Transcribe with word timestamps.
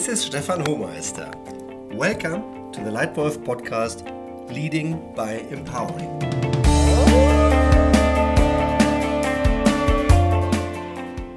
This 0.00 0.08
is 0.08 0.20
Stefan 0.22 0.64
Hohmeister. 0.64 1.28
Welcome 1.94 2.72
to 2.72 2.80
the 2.82 2.90
Lightwolf 2.90 3.36
podcast, 3.44 4.00
Leading 4.50 5.14
by 5.14 5.40
Empowering. 5.50 6.18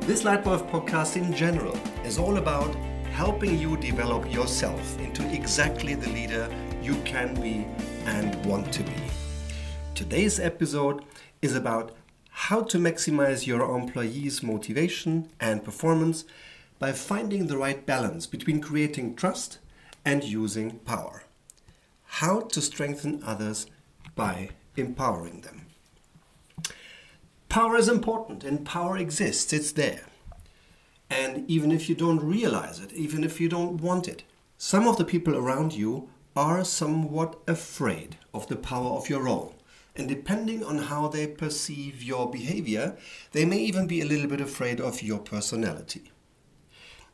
This 0.07 0.23
Lightwolf 0.23 0.71
podcast 0.71 1.17
in 1.17 1.33
general 1.33 1.77
is 2.05 2.17
all 2.17 2.37
about 2.37 2.73
helping 3.11 3.59
you 3.59 3.75
develop 3.75 4.31
yourself 4.31 4.97
into 4.97 5.29
exactly 5.33 5.95
the 5.95 6.09
leader 6.11 6.47
you 6.81 6.95
can 7.03 7.35
be 7.41 7.65
and 8.05 8.33
want 8.45 8.71
to 8.75 8.83
be. 8.83 8.95
Today's 9.93 10.39
episode 10.39 11.03
is 11.41 11.53
about 11.53 11.91
how 12.29 12.61
to 12.61 12.77
maximize 12.77 13.45
your 13.45 13.75
employees' 13.75 14.41
motivation 14.41 15.29
and 15.41 15.65
performance 15.65 16.23
by 16.83 16.91
finding 16.91 17.47
the 17.47 17.55
right 17.55 17.85
balance 17.85 18.27
between 18.27 18.59
creating 18.59 19.15
trust 19.15 19.57
and 20.03 20.21
using 20.21 20.79
power. 20.79 21.23
How 22.19 22.41
to 22.41 22.59
strengthen 22.59 23.23
others 23.25 23.67
by 24.15 24.49
empowering 24.75 25.45
them. 25.47 25.67
Power 27.47 27.77
is 27.77 27.87
important 27.87 28.43
and 28.43 28.65
power 28.65 28.97
exists, 28.97 29.53
it's 29.53 29.71
there. 29.71 30.07
And 31.09 31.49
even 31.49 31.71
if 31.71 31.87
you 31.87 31.95
don't 31.95 32.19
realize 32.19 32.81
it, 32.81 32.91
even 32.91 33.23
if 33.23 33.39
you 33.39 33.47
don't 33.47 33.79
want 33.79 34.09
it, 34.09 34.23
some 34.57 34.85
of 34.85 34.97
the 34.97 35.05
people 35.05 35.37
around 35.37 35.71
you 35.71 36.09
are 36.35 36.65
somewhat 36.65 37.39
afraid 37.47 38.17
of 38.33 38.47
the 38.47 38.57
power 38.57 38.89
of 38.97 39.07
your 39.07 39.23
role. 39.23 39.55
And 39.95 40.09
depending 40.09 40.65
on 40.65 40.79
how 40.79 41.07
they 41.07 41.27
perceive 41.27 42.03
your 42.03 42.29
behavior, 42.29 42.97
they 43.31 43.45
may 43.45 43.59
even 43.59 43.87
be 43.87 44.01
a 44.01 44.05
little 44.05 44.27
bit 44.27 44.41
afraid 44.41 44.81
of 44.81 45.01
your 45.01 45.19
personality. 45.19 46.09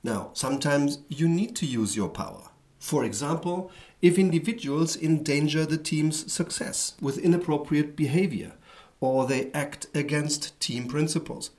Now, 0.04 0.32
sometimes 0.34 1.00
you 1.10 1.28
need 1.28 1.56
to 1.58 1.66
use 1.66 1.96
your 1.96 2.10
power. 2.10 2.50
For 2.80 3.04
example, 3.04 3.72
if 4.02 4.18
individuals 4.18 4.96
endanger 4.96 5.66
the 5.66 5.78
team's 5.78 6.32
success 6.32 6.94
with 7.02 7.18
inappropriate 7.18 7.96
behavior 7.96 8.54
or 9.02 9.28
they 9.28 9.52
act 9.52 9.88
against 9.94 10.58
team 10.60 10.88
principles, 10.88 11.52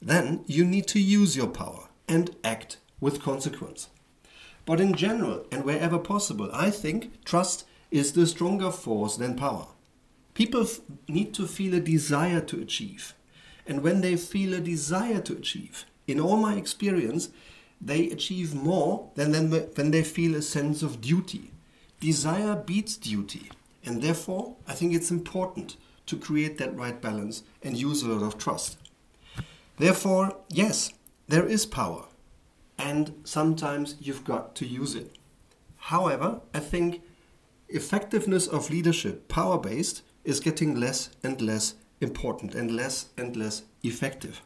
then 0.00 0.44
you 0.46 0.64
need 0.64 0.86
to 0.88 1.00
use 1.00 1.36
your 1.36 1.48
power 1.48 1.88
and 2.06 2.36
act 2.44 2.76
with 3.00 3.22
consequence. 3.22 3.88
But 4.66 4.80
in 4.80 4.94
general 4.94 5.46
and 5.50 5.64
wherever 5.64 5.98
possible, 5.98 6.50
I 6.52 6.70
think 6.70 7.24
trust 7.24 7.64
is 7.90 8.12
the 8.12 8.26
stronger 8.26 8.70
force 8.70 9.16
than 9.16 9.34
power. 9.34 9.68
People 10.34 10.62
f- 10.62 10.80
need 11.08 11.32
to 11.34 11.46
feel 11.46 11.74
a 11.74 11.80
desire 11.80 12.40
to 12.42 12.60
achieve. 12.60 13.14
And 13.66 13.82
when 13.82 14.02
they 14.02 14.16
feel 14.16 14.54
a 14.54 14.60
desire 14.60 15.20
to 15.22 15.36
achieve, 15.36 15.84
in 16.06 16.20
all 16.20 16.36
my 16.36 16.54
experience, 16.54 17.30
they 17.80 18.10
achieve 18.10 18.54
more 18.54 19.10
than 19.14 19.50
when 19.50 19.90
they 19.90 20.02
feel 20.02 20.34
a 20.34 20.42
sense 20.42 20.82
of 20.82 21.00
duty. 21.00 21.52
Desire 22.00 22.56
beats 22.56 22.96
duty, 22.96 23.50
and 23.84 24.02
therefore, 24.02 24.56
I 24.66 24.72
think 24.72 24.94
it's 24.94 25.10
important 25.10 25.76
to 26.06 26.16
create 26.16 26.58
that 26.58 26.76
right 26.76 27.00
balance 27.00 27.42
and 27.62 27.76
use 27.76 28.02
a 28.02 28.08
lot 28.08 28.26
of 28.26 28.38
trust. 28.38 28.78
Therefore, 29.78 30.36
yes, 30.48 30.92
there 31.28 31.46
is 31.46 31.66
power, 31.66 32.06
and 32.78 33.14
sometimes 33.24 33.96
you've 34.00 34.24
got 34.24 34.54
to 34.56 34.66
use 34.66 34.94
it. 34.94 35.16
However, 35.76 36.40
I 36.54 36.60
think 36.60 37.02
effectiveness 37.68 38.46
of 38.46 38.70
leadership, 38.70 39.28
power 39.28 39.58
based, 39.58 40.02
is 40.24 40.40
getting 40.40 40.78
less 40.78 41.10
and 41.22 41.40
less 41.40 41.74
important 42.00 42.54
and 42.54 42.70
less 42.70 43.06
and 43.16 43.36
less 43.36 43.62
effective. 43.82 44.42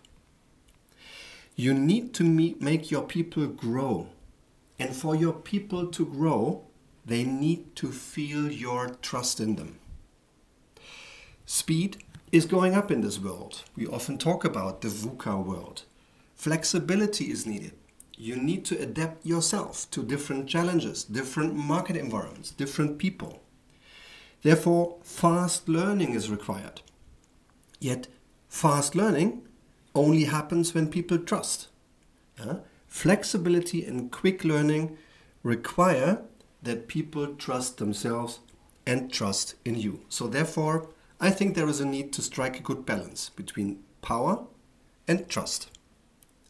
You 1.54 1.74
need 1.74 2.14
to 2.14 2.24
meet, 2.24 2.62
make 2.62 2.90
your 2.90 3.02
people 3.02 3.46
grow. 3.46 4.08
And 4.78 4.96
for 4.96 5.14
your 5.14 5.32
people 5.32 5.86
to 5.88 6.06
grow, 6.06 6.64
they 7.04 7.24
need 7.24 7.76
to 7.76 7.92
feel 7.92 8.50
your 8.50 8.90
trust 9.02 9.40
in 9.40 9.56
them. 9.56 9.78
Speed 11.44 12.02
is 12.30 12.46
going 12.46 12.74
up 12.74 12.90
in 12.90 13.02
this 13.02 13.18
world. 13.18 13.62
We 13.76 13.86
often 13.86 14.16
talk 14.16 14.44
about 14.44 14.80
the 14.80 14.88
VUCA 14.88 15.44
world. 15.44 15.82
Flexibility 16.34 17.30
is 17.30 17.46
needed. 17.46 17.74
You 18.16 18.36
need 18.36 18.64
to 18.66 18.78
adapt 18.80 19.26
yourself 19.26 19.90
to 19.90 20.02
different 20.02 20.48
challenges, 20.48 21.04
different 21.04 21.54
market 21.54 21.96
environments, 21.96 22.50
different 22.50 22.98
people. 22.98 23.42
Therefore, 24.42 24.96
fast 25.02 25.68
learning 25.68 26.14
is 26.14 26.30
required. 26.30 26.80
Yet, 27.78 28.08
fast 28.48 28.94
learning 28.94 29.42
only 29.94 30.24
happens 30.24 30.74
when 30.74 30.88
people 30.88 31.18
trust. 31.18 31.68
Uh, 32.40 32.56
flexibility 32.86 33.84
and 33.84 34.10
quick 34.10 34.44
learning 34.44 34.96
require 35.42 36.22
that 36.62 36.88
people 36.88 37.34
trust 37.34 37.78
themselves 37.78 38.40
and 38.86 39.12
trust 39.12 39.54
in 39.64 39.76
you. 39.76 40.00
So, 40.08 40.26
therefore, 40.26 40.88
I 41.20 41.30
think 41.30 41.54
there 41.54 41.68
is 41.68 41.80
a 41.80 41.86
need 41.86 42.12
to 42.14 42.22
strike 42.22 42.58
a 42.58 42.62
good 42.62 42.84
balance 42.84 43.30
between 43.30 43.82
power 44.00 44.44
and 45.06 45.28
trust. 45.28 45.70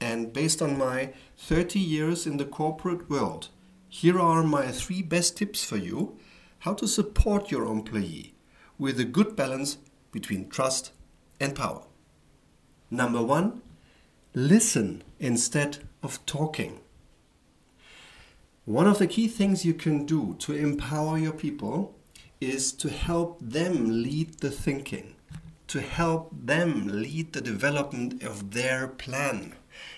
And 0.00 0.32
based 0.32 0.60
on 0.60 0.78
my 0.78 1.12
30 1.36 1.78
years 1.78 2.26
in 2.26 2.36
the 2.36 2.44
corporate 2.44 3.08
world, 3.08 3.48
here 3.88 4.18
are 4.18 4.42
my 4.42 4.68
three 4.68 5.02
best 5.02 5.36
tips 5.36 5.64
for 5.64 5.76
you 5.76 6.18
how 6.60 6.74
to 6.74 6.88
support 6.88 7.50
your 7.50 7.66
employee 7.66 8.34
with 8.78 8.98
a 8.98 9.04
good 9.04 9.36
balance 9.36 9.78
between 10.10 10.48
trust 10.48 10.92
and 11.38 11.54
power. 11.54 11.82
Number 12.92 13.22
one, 13.22 13.62
listen 14.34 15.02
instead 15.18 15.78
of 16.02 16.24
talking. 16.26 16.80
One 18.66 18.86
of 18.86 18.98
the 18.98 19.06
key 19.06 19.28
things 19.28 19.64
you 19.64 19.72
can 19.72 20.04
do 20.04 20.36
to 20.40 20.52
empower 20.52 21.16
your 21.16 21.32
people 21.32 21.94
is 22.38 22.70
to 22.72 22.90
help 22.90 23.38
them 23.40 24.02
lead 24.02 24.40
the 24.40 24.50
thinking, 24.50 25.14
to 25.68 25.80
help 25.80 26.34
them 26.34 26.86
lead 26.86 27.32
the 27.32 27.40
development 27.40 28.22
of 28.22 28.50
their 28.50 28.88
plan, 28.88 29.54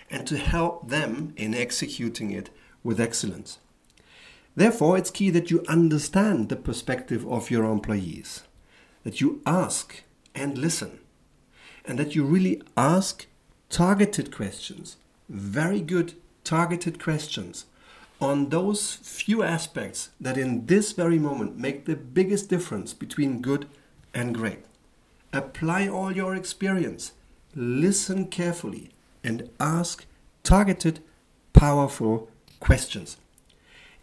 and 0.08 0.24
to 0.28 0.36
help 0.36 0.88
them 0.88 1.34
in 1.36 1.52
executing 1.52 2.30
it 2.30 2.48
with 2.84 3.00
excellence. 3.00 3.58
Therefore, 4.54 4.96
it's 4.96 5.10
key 5.10 5.30
that 5.30 5.50
you 5.50 5.64
understand 5.66 6.48
the 6.48 6.54
perspective 6.54 7.26
of 7.26 7.50
your 7.50 7.64
employees, 7.64 8.44
that 9.02 9.20
you 9.20 9.42
ask 9.44 10.04
and 10.32 10.56
listen 10.56 11.00
and 11.84 11.98
that 11.98 12.14
you 12.14 12.24
really 12.24 12.62
ask 12.76 13.26
targeted 13.68 14.34
questions, 14.34 14.96
very 15.28 15.80
good 15.80 16.14
targeted 16.44 17.02
questions 17.02 17.66
on 18.20 18.48
those 18.48 18.94
few 18.94 19.42
aspects 19.42 20.10
that 20.20 20.38
in 20.38 20.66
this 20.66 20.92
very 20.92 21.18
moment 21.18 21.58
make 21.58 21.84
the 21.84 21.96
biggest 21.96 22.48
difference 22.48 22.94
between 22.94 23.42
good 23.42 23.66
and 24.14 24.34
great. 24.34 24.64
Apply 25.32 25.88
all 25.88 26.12
your 26.12 26.34
experience, 26.34 27.12
listen 27.54 28.26
carefully, 28.26 28.90
and 29.22 29.50
ask 29.58 30.06
targeted, 30.42 31.00
powerful 31.52 32.28
questions. 32.60 33.16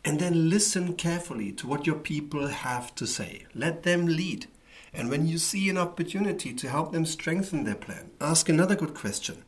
And 0.04 0.20
then 0.20 0.50
listen 0.50 0.96
carefully 0.96 1.52
to 1.54 1.68
what 1.68 1.86
your 1.86 1.96
people 1.96 2.48
have 2.48 2.94
to 2.96 3.06
say. 3.08 3.46
Let 3.54 3.84
them 3.84 4.08
lead. 4.08 4.48
And 4.94 5.10
when 5.10 5.26
you 5.26 5.38
see 5.38 5.70
an 5.70 5.78
opportunity 5.78 6.54
to 6.54 6.70
help 6.70 6.92
them 6.92 7.06
strengthen 7.06 7.64
their 7.64 7.76
plan, 7.76 8.12
ask 8.20 8.50
another 8.50 8.76
good 8.76 8.94
question. 8.94 9.44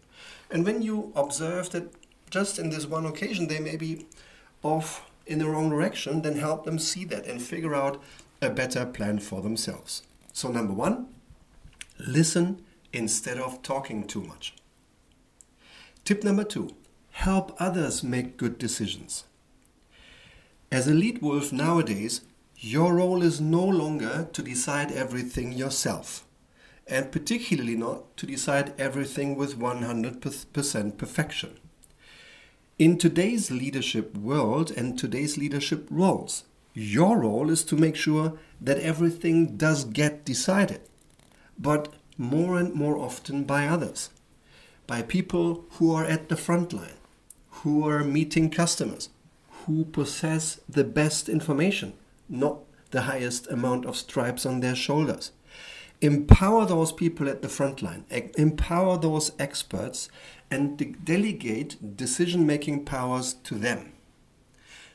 And 0.49 0.65
when 0.65 0.81
you 0.81 1.11
observe 1.15 1.71
that 1.71 1.93
just 2.29 2.57
in 2.57 2.69
this 2.69 2.85
one 2.85 3.05
occasion 3.05 3.47
they 3.47 3.59
may 3.59 3.75
be 3.75 4.05
off 4.61 5.09
in 5.25 5.39
the 5.39 5.47
wrong 5.47 5.69
direction, 5.69 6.21
then 6.21 6.37
help 6.37 6.65
them 6.65 6.79
see 6.79 7.05
that 7.05 7.25
and 7.25 7.41
figure 7.41 7.75
out 7.75 8.01
a 8.41 8.49
better 8.49 8.85
plan 8.85 9.19
for 9.19 9.41
themselves. 9.41 10.03
So, 10.33 10.49
number 10.49 10.73
one, 10.73 11.07
listen 11.99 12.63
instead 12.91 13.37
of 13.37 13.61
talking 13.61 14.05
too 14.05 14.22
much. 14.22 14.53
Tip 16.05 16.23
number 16.23 16.43
two, 16.43 16.75
help 17.11 17.55
others 17.59 18.03
make 18.03 18.37
good 18.37 18.57
decisions. 18.57 19.25
As 20.72 20.87
a 20.87 20.93
lead 20.93 21.22
wolf 21.22 21.53
nowadays, 21.53 22.22
your 22.63 22.93
role 22.93 23.21
is 23.21 23.41
no 23.41 23.65
longer 23.65 24.29
to 24.31 24.41
decide 24.41 24.89
everything 24.93 25.51
yourself, 25.51 26.25
and 26.87 27.11
particularly 27.11 27.75
not 27.75 28.15
to 28.15 28.25
decide 28.25 28.73
everything 28.79 29.35
with 29.35 29.59
100% 29.59 30.97
perfection. 30.97 31.59
In 32.79 32.97
today's 32.97 33.51
leadership 33.51 34.15
world 34.15 34.71
and 34.71 34.97
today's 34.97 35.37
leadership 35.37 35.85
roles, 35.91 36.45
your 36.73 37.19
role 37.19 37.49
is 37.49 37.65
to 37.65 37.75
make 37.75 37.97
sure 37.97 38.39
that 38.61 38.79
everything 38.79 39.57
does 39.57 39.83
get 39.83 40.23
decided, 40.23 40.79
but 41.59 41.93
more 42.17 42.57
and 42.57 42.73
more 42.73 42.97
often 42.97 43.43
by 43.43 43.67
others, 43.67 44.09
by 44.87 45.01
people 45.01 45.65
who 45.71 45.93
are 45.93 46.05
at 46.05 46.29
the 46.29 46.37
front 46.37 46.71
line, 46.71 46.95
who 47.49 47.85
are 47.85 48.05
meeting 48.05 48.49
customers, 48.49 49.09
who 49.65 49.83
possess 49.83 50.61
the 50.69 50.85
best 50.85 51.27
information 51.27 51.91
not 52.34 52.59
the 52.91 53.03
highest 53.03 53.47
amount 53.50 53.85
of 53.85 53.96
stripes 53.96 54.46
on 54.46 54.59
their 54.59 54.76
shoulders. 54.76 55.32
Empower 56.02 56.66
those 56.66 56.91
people 56.91 57.30
at 57.30 57.41
the 57.41 57.47
front 57.47 57.82
line, 57.82 58.03
empower 58.38 58.97
those 58.97 59.32
experts, 59.40 60.09
and 60.52 60.78
de- 60.78 60.85
delegate 61.03 61.96
decision 61.96 62.46
making 62.46 62.84
powers 62.84 63.35
to 63.35 63.56
them. 63.56 63.94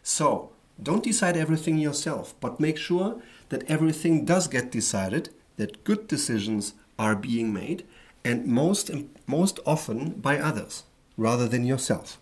So, 0.02 0.52
don't 0.80 1.02
decide 1.02 1.36
everything 1.36 1.78
yourself, 1.78 2.34
but 2.40 2.60
make 2.60 2.76
sure 2.76 3.20
that 3.48 3.68
everything 3.70 4.24
does 4.24 4.46
get 4.46 4.70
decided, 4.70 5.30
that 5.56 5.82
good 5.84 6.06
decisions 6.06 6.74
are 6.98 7.16
being 7.16 7.52
made, 7.52 7.84
and 8.24 8.46
most, 8.46 8.90
most 9.26 9.58
often 9.64 10.10
by 10.20 10.38
others 10.38 10.84
rather 11.16 11.48
than 11.48 11.64
yourself. 11.64 12.18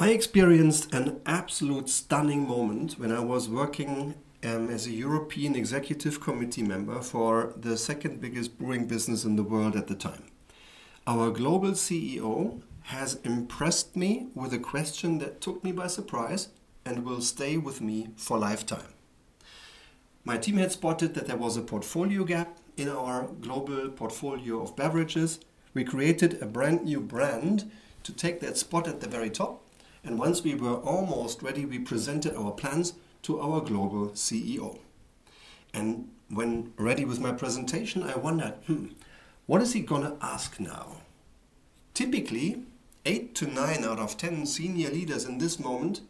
I 0.00 0.10
experienced 0.10 0.94
an 0.94 1.20
absolute 1.26 1.88
stunning 1.88 2.46
moment 2.46 3.00
when 3.00 3.10
I 3.10 3.18
was 3.18 3.48
working 3.48 4.14
um, 4.44 4.70
as 4.70 4.86
a 4.86 4.92
European 4.92 5.56
Executive 5.56 6.20
Committee 6.20 6.62
member 6.62 7.00
for 7.02 7.52
the 7.56 7.76
second 7.76 8.20
biggest 8.20 8.56
brewing 8.58 8.86
business 8.86 9.24
in 9.24 9.34
the 9.34 9.42
world 9.42 9.74
at 9.74 9.88
the 9.88 9.96
time. 9.96 10.22
Our 11.04 11.32
global 11.32 11.72
CEO 11.72 12.62
has 12.82 13.18
impressed 13.24 13.96
me 13.96 14.28
with 14.36 14.52
a 14.52 14.60
question 14.60 15.18
that 15.18 15.40
took 15.40 15.64
me 15.64 15.72
by 15.72 15.88
surprise 15.88 16.50
and 16.84 17.04
will 17.04 17.20
stay 17.20 17.56
with 17.56 17.80
me 17.80 18.10
for 18.16 18.38
lifetime. 18.38 18.94
My 20.22 20.38
team 20.38 20.58
had 20.58 20.70
spotted 20.70 21.14
that 21.14 21.26
there 21.26 21.36
was 21.36 21.56
a 21.56 21.60
portfolio 21.60 22.22
gap 22.22 22.56
in 22.76 22.88
our 22.88 23.26
global 23.40 23.88
portfolio 23.88 24.62
of 24.62 24.76
beverages. 24.76 25.40
We 25.74 25.82
created 25.82 26.40
a 26.40 26.46
brand 26.46 26.84
new 26.84 27.00
brand 27.00 27.68
to 28.04 28.12
take 28.12 28.38
that 28.40 28.56
spot 28.56 28.86
at 28.86 29.00
the 29.00 29.08
very 29.08 29.30
top 29.30 29.64
and 30.08 30.18
once 30.18 30.42
we 30.42 30.54
were 30.54 30.76
almost 30.76 31.42
ready, 31.42 31.66
we 31.66 31.78
presented 31.78 32.34
our 32.34 32.50
plans 32.50 32.94
to 33.20 33.38
our 33.42 33.60
global 33.60 34.08
CEO. 34.14 34.78
And 35.74 36.08
when 36.30 36.72
ready 36.78 37.04
with 37.04 37.20
my 37.20 37.32
presentation, 37.32 38.02
I 38.02 38.16
wondered, 38.16 38.54
hmm, 38.66 38.86
what 39.44 39.60
is 39.60 39.74
he 39.74 39.80
going 39.80 40.04
to 40.04 40.16
ask 40.22 40.58
now? 40.58 41.02
Typically, 41.92 42.62
8 43.04 43.34
to 43.34 43.48
9 43.48 43.84
out 43.84 43.98
of 43.98 44.16
10 44.16 44.46
senior 44.46 44.88
leaders 44.88 45.26
in 45.26 45.36
this 45.36 45.60
moment 45.60 46.00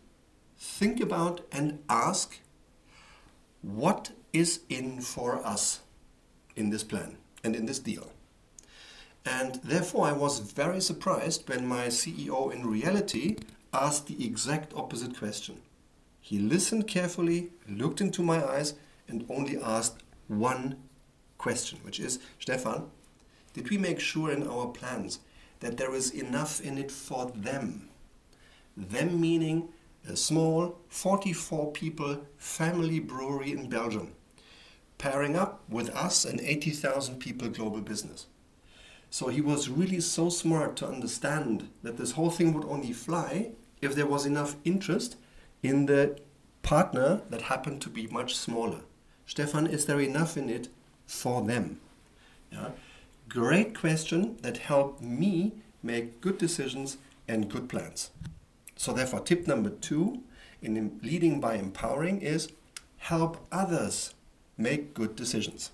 think 0.56 1.00
about 1.00 1.41
and 1.50 1.81
ask, 1.89 2.39
what 3.62 4.12
is 4.33 4.61
in 4.69 5.00
for 5.00 5.45
us 5.45 5.81
in 6.55 6.71
this 6.71 6.85
plan 6.85 7.17
and 7.43 7.56
in 7.56 7.67
this 7.67 7.81
deal? 7.81 8.12
And 9.27 9.56
therefore, 9.65 10.06
I 10.06 10.12
was 10.12 10.39
very 10.39 10.81
surprised 10.81 11.49
when 11.49 11.67
my 11.67 11.89
CEO 11.89 12.55
in 12.55 12.65
reality 12.65 13.39
asked 13.73 14.06
the 14.06 14.25
exact 14.25 14.73
opposite 14.75 15.19
question. 15.19 15.61
He 16.20 16.38
listened 16.38 16.87
carefully, 16.87 17.50
looked 17.69 18.00
into 18.00 18.23
my 18.23 18.44
eyes, 18.44 18.75
and 19.06 19.25
only 19.29 19.59
asked 19.59 20.03
one 20.26 20.76
question, 21.38 21.79
which 21.82 21.99
is 21.99 22.19
Stefan, 22.38 22.91
did 23.55 23.70
we 23.70 23.79
make 23.79 24.00
sure 24.00 24.31
in 24.31 24.47
our 24.47 24.67
plans 24.67 25.20
that 25.61 25.76
there 25.76 25.94
is 25.94 26.11
enough 26.11 26.61
in 26.61 26.79
it 26.79 26.91
for 26.91 27.32
them? 27.35 27.88
Them 28.76 29.20
meaning 29.20 29.69
a 30.09 30.17
small 30.17 30.79
44 30.88 31.73
people 31.73 32.26
family 32.37 33.00
brewery 33.00 33.53
in 33.53 33.69
Belgium, 33.69 34.12
pairing 34.99 35.37
up 35.37 35.62
with 35.69 35.91
us 35.91 36.25
an 36.25 36.41
80,000 36.41 37.19
people 37.19 37.49
global 37.49 37.81
business. 37.81 38.26
So 39.11 39.29
he 39.29 39.41
was 39.41 39.69
really 39.69 40.01
so 40.01 40.29
smart 40.29 40.77
to 40.77 40.89
understand 40.89 41.69
that 41.83 41.97
this 41.97 42.13
whole 42.13 42.31
thing 42.31 42.53
would 42.53 42.65
only 42.65 42.93
fly 42.93 43.53
if 43.81 43.95
there 43.95 44.07
was 44.07 44.27
enough 44.27 44.57
interest 44.65 45.17
in 45.63 45.87
the 45.87 46.19
partner 46.63 47.23
that 47.31 47.43
happened 47.43 47.81
to 47.83 47.89
be 47.89 48.07
much 48.09 48.37
smaller. 48.37 48.81
Stefan, 49.27 49.67
is 49.67 49.87
there 49.87 50.01
enough 50.01 50.37
in 50.37 50.51
it 50.51 50.69
for 51.07 51.43
them? 51.43 51.81
Yeah. 52.53 52.71
Great 53.29 53.79
question 53.79 54.39
that 54.43 54.59
helped 54.59 55.03
me 55.03 55.53
make 55.83 56.21
good 56.21 56.39
decisions 56.39 56.99
and 57.27 57.51
good 57.51 57.69
plans. 57.69 58.11
So, 58.77 58.93
therefore, 58.93 59.21
tip 59.21 59.47
number 59.47 59.71
two 59.71 60.23
in 60.63 60.99
leading 61.03 61.41
by 61.41 61.55
empowering 61.55 62.23
is 62.23 62.51
help 62.99 63.47
others 63.53 64.15
make 64.57 64.95
good 64.95 65.15
decisions. 65.15 65.71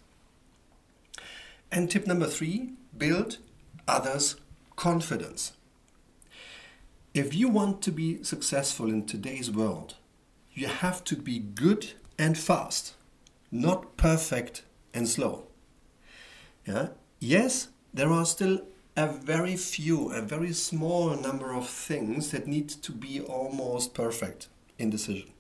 And 1.71 1.91
tip 1.91 2.07
number 2.07 2.27
three 2.27 2.73
build 2.99 3.39
others' 3.87 4.37
confidence. 4.77 5.53
If 7.13 7.35
you 7.35 7.49
want 7.49 7.81
to 7.83 7.93
be 7.93 8.25
successful 8.25 8.89
in 8.89 9.07
today's 9.07 9.51
world, 9.51 9.95
you 10.53 10.67
have 10.67 11.05
to 11.05 11.17
be 11.17 11.39
good 11.39 11.93
and 12.19 12.37
fast, 12.37 12.95
not 13.51 13.97
perfect 13.97 14.63
and 14.93 15.09
slow. 15.09 15.47
Yeah? 16.67 16.89
Yes, 17.21 17.69
there 17.93 18.11
are 18.11 18.27
still 18.27 18.63
a 18.97 19.07
very 19.07 19.57
few, 19.57 20.13
a 20.13 20.21
very 20.21 20.53
small 20.53 21.17
number 21.17 21.53
of 21.53 21.69
things 21.69 22.31
that 22.31 22.47
need 22.47 22.69
to 22.69 22.93
be 22.93 23.21
almost 23.21 23.95
perfect 23.95 24.49
in 24.79 24.91
decision. 24.91 25.31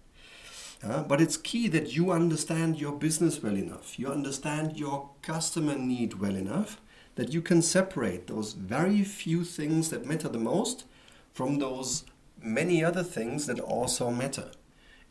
Uh, 0.82 1.02
but 1.02 1.20
it's 1.20 1.36
key 1.36 1.68
that 1.68 1.94
you 1.96 2.10
understand 2.10 2.78
your 2.78 2.92
business 2.92 3.42
well 3.42 3.56
enough, 3.56 3.98
you 3.98 4.08
understand 4.08 4.76
your 4.76 5.10
customer 5.22 5.76
need 5.76 6.20
well 6.20 6.36
enough, 6.36 6.80
that 7.16 7.32
you 7.32 7.40
can 7.40 7.62
separate 7.62 8.26
those 8.26 8.52
very 8.52 9.02
few 9.04 9.44
things 9.44 9.90
that 9.90 10.06
matter 10.06 10.28
the 10.28 10.38
most 10.38 10.84
from 11.32 11.58
those 11.58 12.04
many 12.42 12.84
other 12.84 13.02
things 13.02 13.46
that 13.46 13.60
also 13.60 14.10
matter. 14.10 14.50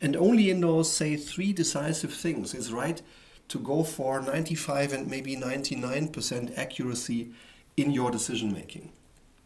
And 0.00 0.16
only 0.16 0.50
in 0.50 0.60
those, 0.60 0.92
say, 0.92 1.16
three 1.16 1.52
decisive 1.52 2.12
things 2.12 2.54
is 2.54 2.72
right 2.72 3.00
to 3.48 3.58
go 3.58 3.84
for 3.84 4.20
95 4.20 4.92
and 4.92 5.10
maybe 5.10 5.36
99% 5.36 6.58
accuracy 6.58 7.30
in 7.76 7.90
your 7.90 8.10
decision 8.10 8.52
making. 8.52 8.92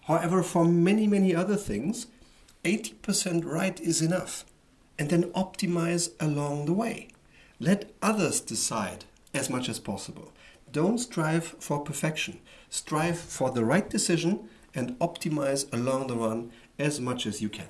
However, 0.02 0.42
for 0.42 0.64
many, 0.64 1.06
many 1.06 1.34
other 1.34 1.56
things, 1.56 2.06
80% 2.64 3.44
right 3.44 3.80
is 3.80 4.02
enough 4.02 4.44
and 4.98 5.10
then 5.10 5.30
optimize 5.32 6.10
along 6.18 6.66
the 6.66 6.72
way. 6.72 7.08
Let 7.60 7.90
others 8.02 8.40
decide 8.40 9.04
as 9.32 9.48
much 9.48 9.68
as 9.68 9.78
possible. 9.78 10.32
Don't 10.72 10.98
strive 10.98 11.44
for 11.58 11.80
perfection. 11.80 12.40
Strive 12.68 13.18
for 13.18 13.50
the 13.50 13.64
right 13.64 13.88
decision 13.88 14.48
and 14.74 14.98
optimize 14.98 15.72
along 15.72 16.06
the 16.06 16.16
run 16.16 16.52
as 16.78 17.00
much 17.00 17.26
as 17.26 17.40
you 17.40 17.48
can. 17.48 17.68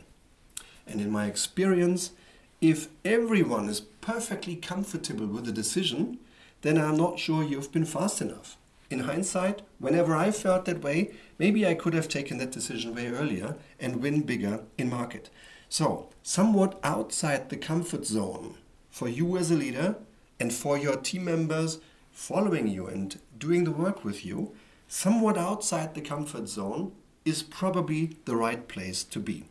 And 0.86 1.00
in 1.00 1.10
my 1.10 1.26
experience, 1.26 2.12
if 2.60 2.88
everyone 3.04 3.68
is 3.68 3.80
perfectly 3.80 4.56
comfortable 4.56 5.26
with 5.26 5.44
the 5.44 5.52
decision, 5.52 6.18
then 6.62 6.78
I'm 6.78 6.96
not 6.96 7.18
sure 7.18 7.44
you've 7.44 7.72
been 7.72 7.84
fast 7.84 8.20
enough. 8.20 8.56
In 8.90 9.00
hindsight, 9.00 9.62
whenever 9.78 10.16
I 10.16 10.30
felt 10.30 10.64
that 10.64 10.82
way, 10.82 11.12
maybe 11.38 11.66
I 11.66 11.74
could 11.74 11.94
have 11.94 12.08
taken 12.08 12.38
that 12.38 12.50
decision 12.50 12.94
way 12.94 13.08
earlier 13.08 13.56
and 13.78 14.02
win 14.02 14.22
bigger 14.22 14.64
in 14.76 14.88
market. 14.88 15.30
So, 15.68 16.08
somewhat 16.22 16.80
outside 16.82 17.50
the 17.50 17.58
comfort 17.58 18.06
zone 18.06 18.54
for 18.90 19.08
you 19.08 19.36
as 19.36 19.50
a 19.50 19.56
leader 19.56 19.96
and 20.40 20.52
for 20.52 20.78
your 20.78 20.96
team 20.96 21.26
members 21.26 21.78
following 22.18 22.66
you 22.66 22.84
and 22.88 23.20
doing 23.38 23.62
the 23.62 23.70
work 23.70 24.04
with 24.04 24.26
you, 24.26 24.52
somewhat 24.88 25.38
outside 25.38 25.94
the 25.94 26.00
comfort 26.00 26.48
zone 26.48 26.90
is 27.24 27.44
probably 27.44 28.16
the 28.24 28.34
right 28.34 28.66
place 28.66 29.04
to 29.04 29.20
be. 29.20 29.44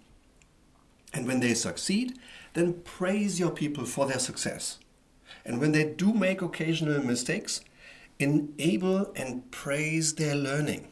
And 1.13 1.25
when 1.25 1.39
they 1.39 1.53
succeed, 1.53 2.19
then 2.55 2.81
praise 2.83 3.39
your 3.39 3.51
people 3.51 3.85
for 3.85 4.05
their 4.05 4.19
success. 4.19 4.79
And 5.45 5.61
when 5.61 5.71
they 5.71 5.85
do 5.85 6.13
make 6.13 6.41
occasional 6.41 7.01
mistakes, 7.01 7.61
enable 8.19 9.13
and 9.15 9.49
praise 9.49 10.15
their 10.15 10.35
learning. 10.35 10.89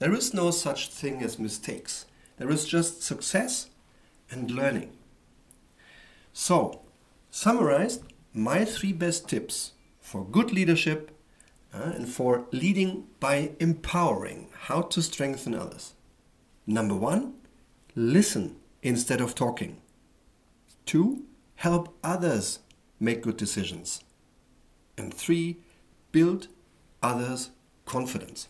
There 0.00 0.14
is 0.14 0.34
no 0.34 0.50
such 0.50 0.88
thing 0.88 1.22
as 1.22 1.38
mistakes, 1.38 2.06
there 2.38 2.50
is 2.50 2.64
just 2.64 3.04
success 3.04 3.70
and 4.32 4.50
learning. 4.50 4.90
So, 6.32 6.80
summarized, 7.30 8.02
my 8.32 8.64
three 8.64 8.92
best 8.92 9.28
tips 9.28 9.73
for 10.04 10.22
good 10.24 10.52
leadership 10.52 11.10
uh, 11.72 11.92
and 11.94 12.06
for 12.06 12.44
leading 12.52 13.06
by 13.18 13.52
empowering 13.58 14.48
how 14.66 14.82
to 14.82 15.00
strengthen 15.00 15.54
others. 15.54 15.94
Number 16.66 16.94
one, 16.94 17.34
listen 17.94 18.56
instead 18.82 19.22
of 19.22 19.34
talking. 19.34 19.80
Two, 20.84 21.24
help 21.56 21.96
others 22.04 22.58
make 23.00 23.22
good 23.22 23.38
decisions. 23.38 24.04
And 24.98 25.12
three, 25.12 25.56
build 26.12 26.48
others' 27.02 27.50
confidence. 27.86 28.48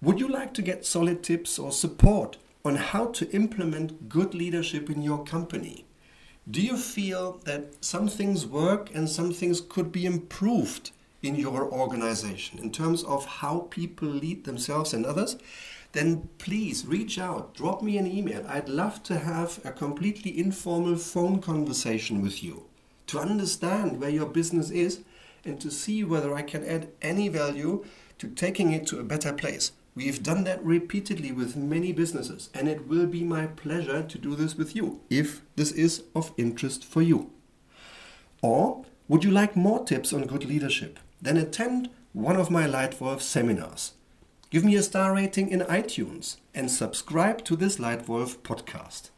Would 0.00 0.20
you 0.20 0.28
like 0.28 0.54
to 0.54 0.62
get 0.62 0.86
solid 0.86 1.24
tips 1.24 1.58
or 1.58 1.72
support 1.72 2.36
on 2.64 2.76
how 2.76 3.06
to 3.06 3.30
implement 3.32 4.08
good 4.08 4.34
leadership 4.34 4.88
in 4.88 5.02
your 5.02 5.24
company. 5.24 5.84
Do 6.50 6.60
you 6.60 6.76
feel 6.76 7.40
that 7.44 7.84
some 7.84 8.08
things 8.08 8.46
work 8.46 8.92
and 8.92 9.08
some 9.08 9.32
things 9.32 9.60
could 9.60 9.92
be 9.92 10.04
improved 10.04 10.90
in 11.22 11.36
your 11.36 11.70
organization 11.70 12.58
in 12.58 12.72
terms 12.72 13.04
of 13.04 13.24
how 13.24 13.68
people 13.70 14.08
lead 14.08 14.44
themselves 14.44 14.92
and 14.92 15.06
others? 15.06 15.36
Then 15.92 16.28
please 16.38 16.84
reach 16.84 17.16
out, 17.16 17.54
drop 17.54 17.80
me 17.80 17.96
an 17.96 18.08
email. 18.08 18.44
I'd 18.48 18.68
love 18.68 19.04
to 19.04 19.20
have 19.20 19.60
a 19.64 19.70
completely 19.70 20.36
informal 20.36 20.96
phone 20.96 21.40
conversation 21.40 22.20
with 22.20 22.42
you 22.42 22.64
to 23.06 23.20
understand 23.20 24.00
where 24.00 24.10
your 24.10 24.26
business 24.26 24.70
is 24.70 25.02
and 25.44 25.60
to 25.60 25.70
see 25.70 26.02
whether 26.02 26.34
I 26.34 26.42
can 26.42 26.64
add 26.64 26.88
any 27.00 27.28
value 27.28 27.84
to 28.18 28.26
taking 28.26 28.72
it 28.72 28.84
to 28.88 28.98
a 28.98 29.04
better 29.04 29.32
place 29.32 29.70
We've 29.94 30.22
done 30.22 30.44
that 30.44 30.64
repeatedly 30.64 31.32
with 31.32 31.54
many 31.54 31.92
businesses, 31.92 32.48
and 32.54 32.66
it 32.66 32.88
will 32.88 33.06
be 33.06 33.24
my 33.24 33.46
pleasure 33.46 34.02
to 34.02 34.18
do 34.18 34.34
this 34.34 34.54
with 34.54 34.74
you 34.74 35.00
if 35.10 35.42
this 35.54 35.70
is 35.72 36.04
of 36.14 36.32
interest 36.38 36.84
for 36.84 37.02
you. 37.02 37.30
Or 38.40 38.84
would 39.06 39.22
you 39.22 39.30
like 39.30 39.54
more 39.54 39.84
tips 39.84 40.12
on 40.12 40.26
good 40.26 40.46
leadership? 40.46 40.98
Then 41.20 41.36
attend 41.36 41.90
one 42.14 42.36
of 42.36 42.50
my 42.50 42.66
Lightwolf 42.66 43.20
seminars. 43.20 43.92
Give 44.48 44.64
me 44.64 44.76
a 44.76 44.82
star 44.82 45.14
rating 45.14 45.50
in 45.50 45.60
iTunes 45.60 46.36
and 46.54 46.70
subscribe 46.70 47.44
to 47.44 47.56
this 47.56 47.76
Lightwolf 47.76 48.38
podcast. 48.38 49.10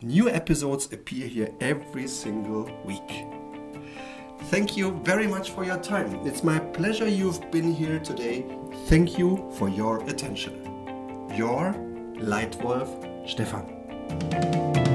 New 0.00 0.28
episodes 0.28 0.92
appear 0.92 1.26
here 1.26 1.50
every 1.60 2.06
single 2.06 2.70
week. 2.84 3.41
Thank 4.50 4.76
you 4.76 4.92
very 5.02 5.26
much 5.26 5.50
for 5.50 5.64
your 5.64 5.78
time. 5.78 6.14
It's 6.26 6.42
my 6.42 6.58
pleasure 6.58 7.08
you've 7.08 7.50
been 7.50 7.72
here 7.72 7.98
today. 7.98 8.44
Thank 8.86 9.18
you 9.18 9.50
for 9.56 9.68
your 9.68 10.02
attention. 10.08 10.54
Your 11.34 11.74
Lightwolf 12.18 13.28
Stefan. 13.28 14.91